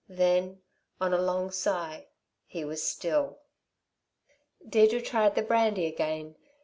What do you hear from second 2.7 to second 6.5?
still. Deirdre tried the brandy again.